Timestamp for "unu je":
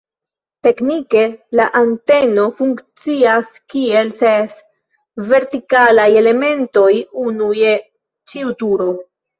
7.31-7.81